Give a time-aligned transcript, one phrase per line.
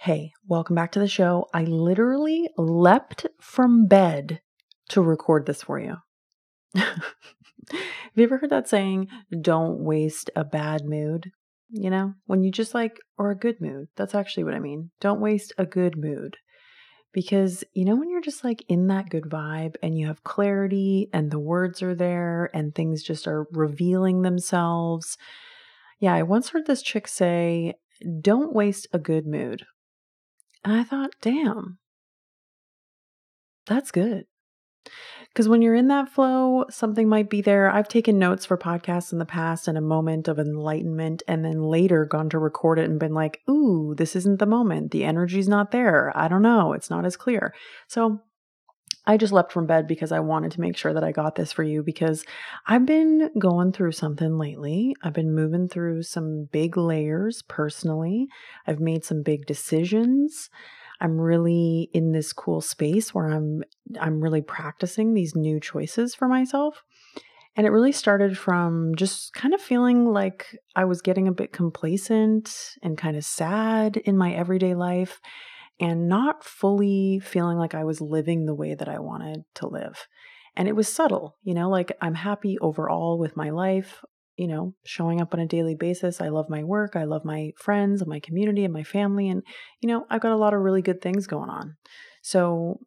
[0.00, 1.46] Hey, welcome back to the show.
[1.52, 4.40] I literally leapt from bed
[4.90, 5.96] to record this for you.
[6.76, 7.02] Have
[8.14, 9.08] you ever heard that saying,
[9.40, 11.32] don't waste a bad mood?
[11.70, 13.88] You know, when you just like, or a good mood.
[13.96, 14.90] That's actually what I mean.
[15.00, 16.36] Don't waste a good mood.
[17.12, 21.08] Because, you know, when you're just like in that good vibe and you have clarity
[21.12, 25.16] and the words are there and things just are revealing themselves.
[25.98, 27.74] Yeah, I once heard this chick say,
[28.20, 29.64] don't waste a good mood.
[30.64, 31.78] And I thought, damn,
[33.66, 34.26] that's good.
[35.32, 37.70] Because when you're in that flow, something might be there.
[37.70, 41.62] I've taken notes for podcasts in the past in a moment of enlightenment and then
[41.62, 44.90] later gone to record it and been like, ooh, this isn't the moment.
[44.90, 46.12] The energy's not there.
[46.16, 46.72] I don't know.
[46.72, 47.54] It's not as clear.
[47.86, 48.20] So
[49.08, 51.50] I just leapt from bed because I wanted to make sure that I got this
[51.50, 52.26] for you because
[52.66, 54.94] I've been going through something lately.
[55.02, 58.26] I've been moving through some big layers personally.
[58.66, 60.50] I've made some big decisions.
[61.00, 63.62] I'm really in this cool space where I'm
[64.00, 66.82] I'm really practicing these new choices for myself.
[67.56, 71.52] And it really started from just kind of feeling like I was getting a bit
[71.52, 75.20] complacent and kind of sad in my everyday life
[75.80, 80.06] and not fully feeling like I was living the way that I wanted to live.
[80.56, 84.04] And it was subtle, you know, like I'm happy overall with my life,
[84.38, 86.20] you know, showing up on a daily basis.
[86.20, 89.28] I love my work, I love my friends and my community and my family.
[89.28, 89.42] And,
[89.80, 91.76] you know, I've got a lot of really good things going on.
[92.22, 92.78] So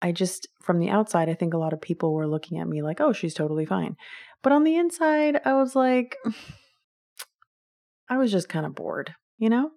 [0.00, 2.82] I just, from the outside, I think a lot of people were looking at me
[2.82, 3.96] like, oh, she's totally fine.
[4.42, 6.16] But on the inside, I was like,
[8.08, 9.70] I was just kind of bored, you know?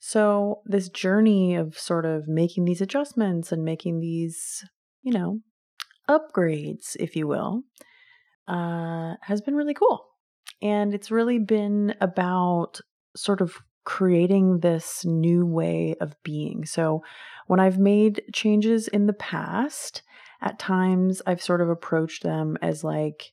[0.00, 4.64] So, this journey of sort of making these adjustments and making these,
[5.00, 5.38] you know,
[6.10, 7.62] upgrades, if you will,
[8.48, 10.11] uh, has been really cool.
[10.62, 12.80] And it's really been about
[13.16, 16.64] sort of creating this new way of being.
[16.64, 17.02] So,
[17.48, 20.02] when I've made changes in the past,
[20.40, 23.32] at times I've sort of approached them as like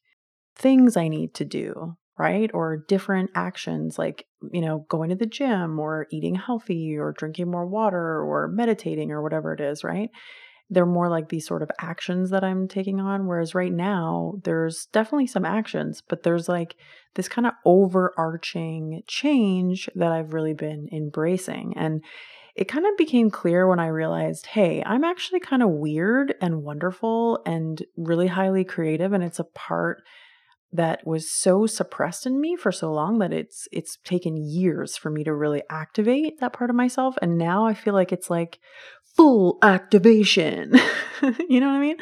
[0.56, 2.51] things I need to do, right?
[2.53, 7.50] Or different actions like, you know, going to the gym or eating healthy or drinking
[7.50, 10.09] more water or meditating or whatever it is, right?
[10.69, 13.25] They're more like these sort of actions that I'm taking on.
[13.25, 16.75] Whereas right now, there's definitely some actions, but there's like
[17.16, 21.74] this kind of overarching change that I've really been embracing.
[21.75, 22.03] And
[22.56, 26.63] it kind of became clear when I realized, hey, I'm actually kind of weird and
[26.63, 29.13] wonderful and really highly creative.
[29.13, 30.03] And it's a part
[30.72, 35.09] that was so suppressed in me for so long that it's it's taken years for
[35.09, 38.59] me to really activate that part of myself and now I feel like it's like
[39.16, 40.74] full activation.
[41.50, 41.97] you know what I mean?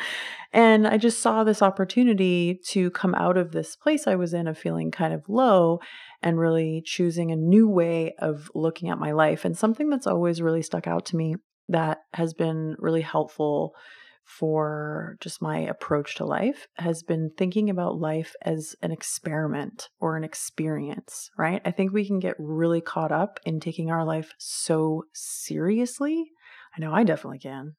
[0.53, 4.47] And I just saw this opportunity to come out of this place I was in
[4.47, 5.79] of feeling kind of low
[6.23, 10.41] and really choosing a new way of looking at my life and something that's always
[10.41, 11.35] really stuck out to me
[11.69, 13.75] that has been really helpful
[14.27, 20.17] for just my approach to life has been thinking about life as an experiment or
[20.17, 21.61] an experience, right?
[21.63, 26.31] I think we can get really caught up in taking our life so seriously.
[26.77, 27.75] I know I definitely can.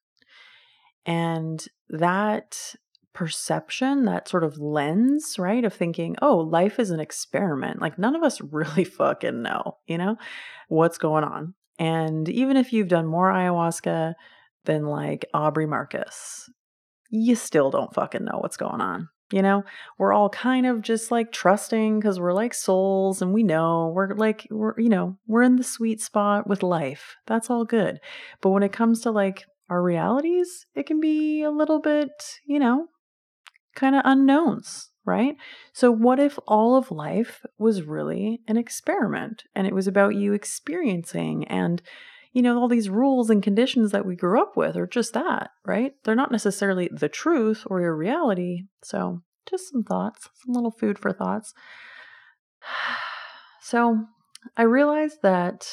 [1.05, 2.75] And that
[3.13, 7.81] perception, that sort of lens, right, of thinking, oh, life is an experiment.
[7.81, 10.17] Like none of us really fucking know, you know,
[10.67, 11.53] what's going on.
[11.77, 14.15] And even if you've done more ayahuasca,
[14.65, 16.49] than like Aubrey Marcus,
[17.09, 19.09] you still don't fucking know what's going on.
[19.31, 19.63] You know,
[19.97, 24.15] we're all kind of just like trusting because we're like souls and we know we're
[24.15, 27.15] like, we're, you know, we're in the sweet spot with life.
[27.27, 27.99] That's all good.
[28.41, 32.09] But when it comes to like our realities, it can be a little bit,
[32.45, 32.87] you know,
[33.75, 35.35] kind of unknowns, right?
[35.73, 40.33] So, what if all of life was really an experiment and it was about you
[40.33, 41.81] experiencing and
[42.31, 45.49] you know, all these rules and conditions that we grew up with are just that,
[45.65, 45.93] right?
[46.03, 48.63] They're not necessarily the truth or your reality.
[48.83, 51.53] So, just some thoughts, some little food for thoughts.
[53.61, 54.05] So,
[54.57, 55.67] I realized that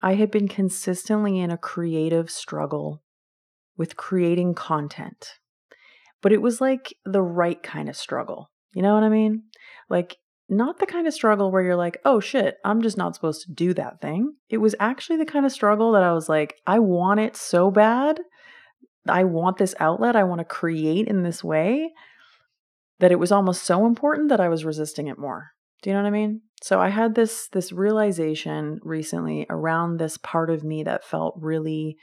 [0.00, 3.02] I had been consistently in a creative struggle
[3.76, 5.34] with creating content,
[6.22, 8.50] but it was like the right kind of struggle.
[8.72, 9.42] You know what I mean?
[9.90, 10.16] Like,
[10.48, 13.52] not the kind of struggle where you're like, oh shit, I'm just not supposed to
[13.52, 14.34] do that thing.
[14.48, 17.70] It was actually the kind of struggle that I was like, I want it so
[17.70, 18.20] bad.
[19.06, 20.16] I want this outlet.
[20.16, 21.92] I want to create in this way
[22.98, 25.52] that it was almost so important that I was resisting it more.
[25.82, 26.42] Do you know what I mean?
[26.62, 31.96] So I had this this realization recently around this part of me that felt really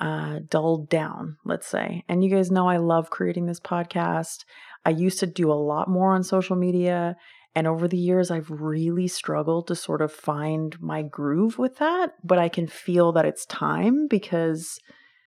[0.00, 2.04] uh, dulled down, let's say.
[2.08, 4.44] And you guys know I love creating this podcast.
[4.86, 7.16] I used to do a lot more on social media
[7.54, 12.14] And over the years, I've really struggled to sort of find my groove with that.
[12.22, 14.78] But I can feel that it's time because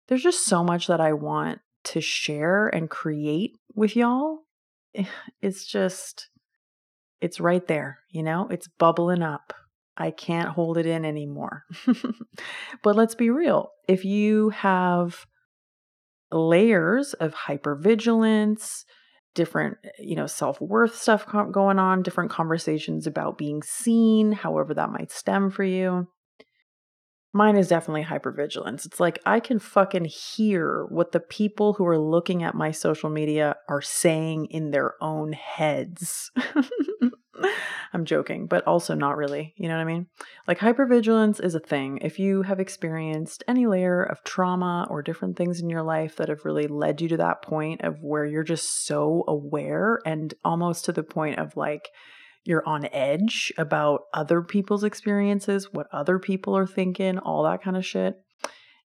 [0.09, 4.41] there's just so much that I want to share and create with y'all.
[5.41, 6.31] It's just,
[7.21, 9.55] it's right there, you know, it's bubbling up.
[9.97, 11.65] I can't hold it in anymore.
[12.83, 13.71] but let's be real.
[13.87, 15.27] If you have
[16.33, 18.85] layers of hypervigilance,
[19.39, 25.13] different, you know, self-worth stuff going on, different conversations about being seen, however that might
[25.13, 26.09] stem for you.
[27.39, 28.85] Mine is definitely hypervigilance.
[28.85, 33.11] It's like I can fucking hear what the people who are looking at my social
[33.11, 36.33] media are saying in their own heads.
[37.93, 39.55] I'm joking, but also not really.
[39.57, 40.09] You know what I mean?
[40.49, 42.01] Like hypervigilance is a thing.
[42.03, 46.29] If you have experienced any layer of trauma or different things in your life that
[46.29, 50.87] have really led you to that point of where you're just so aware and almost
[50.87, 51.91] to the point of like
[52.45, 57.77] you're on edge about other people's experiences, what other people are thinking, all that kind
[57.77, 58.17] of shit.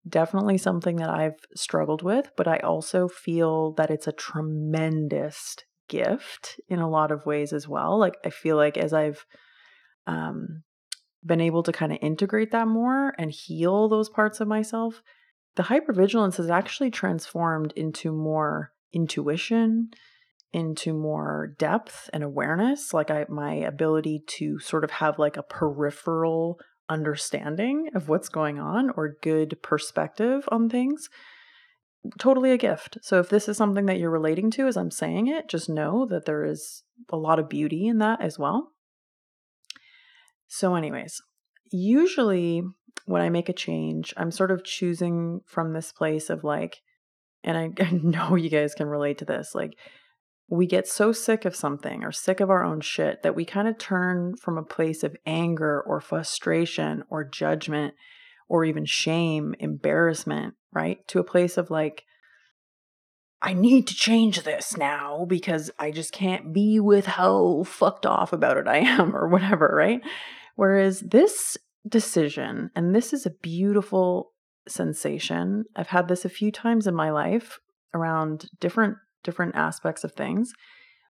[0.08, 5.56] Definitely something that I've struggled with, but I also feel that it's a tremendous
[5.88, 7.98] gift in a lot of ways as well.
[7.98, 9.26] Like I feel like as I've
[10.08, 10.64] um,
[11.26, 15.02] been able to kind of integrate that more and heal those parts of myself,
[15.56, 19.92] the hypervigilance has actually transformed into more intuition,
[20.54, 22.94] into more depth and awareness.
[22.94, 28.60] Like I my ability to sort of have like a peripheral understanding of what's going
[28.60, 31.10] on or good perspective on things
[32.20, 32.98] totally a gift.
[33.02, 36.06] So if this is something that you're relating to as I'm saying it, just know
[36.08, 38.72] that there is a lot of beauty in that as well.
[40.48, 41.22] So, anyways,
[41.72, 42.62] usually
[43.06, 46.82] when I make a change, I'm sort of choosing from this place of like,
[47.44, 49.74] and I, I know you guys can relate to this, like,
[50.48, 53.68] we get so sick of something or sick of our own shit that we kind
[53.68, 57.94] of turn from a place of anger or frustration or judgment
[58.50, 61.07] or even shame, embarrassment, right?
[61.07, 62.04] To a place of like,
[63.42, 68.31] I need to change this now because I just can't be with how fucked off
[68.31, 70.01] about it I am or whatever, right?
[70.56, 71.57] Whereas this
[71.88, 74.31] decision, and this is a beautiful
[74.68, 75.66] sensation.
[75.75, 77.60] I've had this a few times in my life
[77.94, 80.54] around different different aspects of things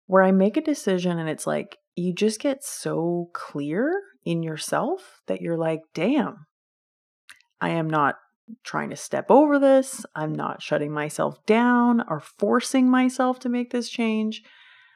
[0.05, 5.21] where I make a decision and it's like you just get so clear in yourself
[5.27, 6.45] that you're like, damn,
[7.59, 8.15] I am not
[8.63, 10.05] trying to step over this.
[10.15, 14.43] I'm not shutting myself down or forcing myself to make this change.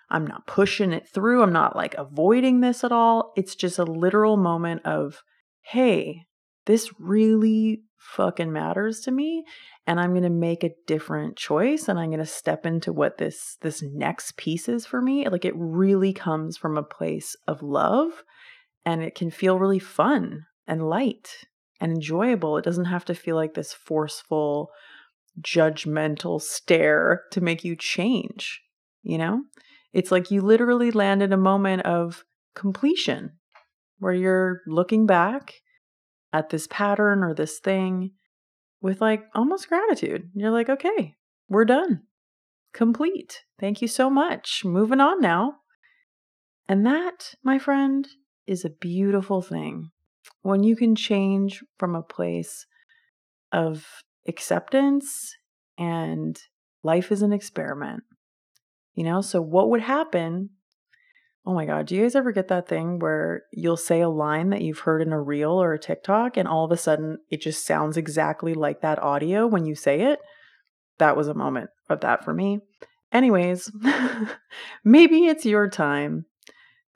[0.09, 1.41] I'm not pushing it through.
[1.41, 3.33] I'm not like avoiding this at all.
[3.35, 5.23] It's just a literal moment of,
[5.61, 6.25] hey,
[6.65, 9.43] this really fucking matters to me
[9.87, 13.17] and I'm going to make a different choice and I'm going to step into what
[13.17, 15.27] this this next piece is for me.
[15.27, 18.23] Like it really comes from a place of love
[18.85, 21.45] and it can feel really fun and light
[21.79, 22.57] and enjoyable.
[22.57, 24.69] It doesn't have to feel like this forceful,
[25.41, 28.61] judgmental stare to make you change,
[29.03, 29.43] you know?
[29.93, 32.23] It's like you literally land in a moment of
[32.53, 33.31] completion
[33.99, 35.53] where you're looking back
[36.35, 38.11] at this pattern or this thing
[38.81, 40.29] with like almost gratitude.
[40.35, 41.15] You're like, okay,
[41.47, 42.01] we're done.
[42.73, 43.43] Complete.
[43.57, 44.63] Thank you so much.
[44.65, 45.59] Moving on now.
[46.67, 48.05] And that, my friend,
[48.45, 49.91] is a beautiful thing
[50.41, 52.65] when you can change from a place
[53.53, 53.85] of
[54.27, 55.37] acceptance
[55.77, 56.37] and
[56.83, 58.03] life is an experiment.
[58.93, 60.49] You know, so what would happen?
[61.47, 64.49] Oh my God, do you guys ever get that thing where you'll say a line
[64.49, 67.41] that you've heard in a reel or a TikTok and all of a sudden it
[67.41, 70.19] just sounds exactly like that audio when you say it?
[70.97, 72.61] That was a moment of that for me.
[73.11, 73.71] Anyways,
[74.83, 76.25] maybe it's your time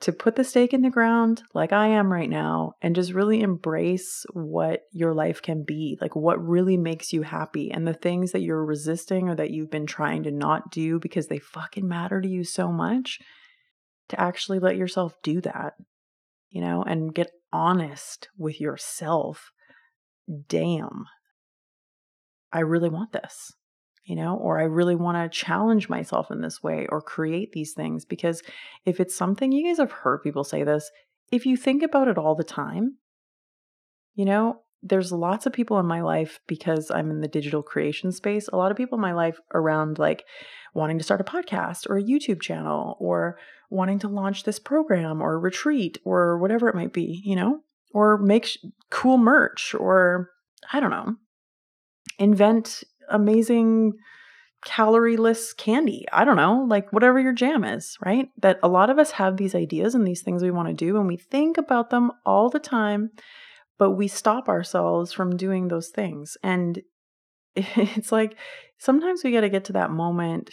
[0.00, 3.42] to put the stake in the ground like I am right now and just really
[3.42, 8.32] embrace what your life can be, like what really makes you happy and the things
[8.32, 12.20] that you're resisting or that you've been trying to not do because they fucking matter
[12.20, 13.20] to you so much,
[14.10, 15.74] to actually let yourself do that,
[16.50, 19.50] you know, and get honest with yourself.
[20.48, 21.06] Damn,
[22.52, 23.52] I really want this
[24.10, 27.74] you know, or I really want to challenge myself in this way or create these
[27.74, 28.04] things.
[28.04, 28.42] Because
[28.84, 30.90] if it's something you guys have heard people say this,
[31.30, 32.96] if you think about it all the time,
[34.14, 38.12] you know, there's lots of people in my life because I'm in the digital creation
[38.12, 40.24] space, a lot of people in my life around like
[40.74, 45.20] wanting to start a podcast or a YouTube channel or wanting to launch this program
[45.20, 47.60] or retreat or whatever it might be, you know,
[47.92, 48.58] or make sh-
[48.90, 50.30] cool merch or
[50.72, 51.16] I don't know,
[52.18, 53.94] invent amazing
[54.64, 56.06] calorieless candy.
[56.12, 58.28] I don't know, like whatever your jam is, right?
[58.38, 60.96] That a lot of us have these ideas and these things we want to do,
[60.98, 63.10] and we think about them all the time,
[63.80, 66.36] but we stop ourselves from doing those things.
[66.42, 66.82] And
[67.56, 68.36] it's like
[68.78, 70.50] sometimes we got to get to that moment.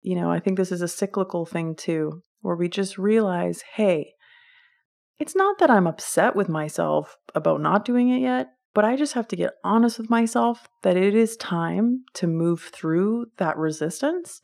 [0.00, 4.14] You know, I think this is a cyclical thing too, where we just realize, hey,
[5.18, 8.48] it's not that I'm upset with myself about not doing it yet.
[8.72, 12.70] But I just have to get honest with myself that it is time to move
[12.72, 14.40] through that resistance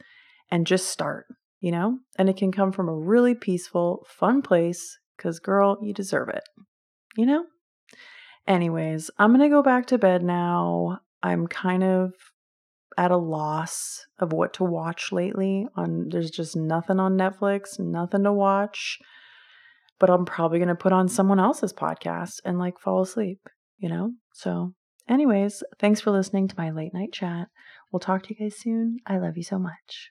[0.50, 1.26] and just start,
[1.60, 2.00] you know?
[2.18, 6.42] And it can come from a really peaceful, fun place because, girl, you deserve it,
[7.16, 7.44] you know?
[8.46, 11.00] Anyways, I'm going to go back to bed now.
[11.22, 12.12] I'm kind of
[12.96, 18.22] at a loss of what to watch lately on there's just nothing on Netflix, nothing
[18.24, 18.98] to watch.
[19.98, 23.48] But I'm probably going to put on someone else's podcast and like fall asleep
[23.78, 24.12] you know?
[24.32, 24.74] So,
[25.08, 27.48] anyways, thanks for listening to my late night chat.
[27.90, 28.98] We'll talk to you guys soon.
[29.06, 30.10] I love you so much.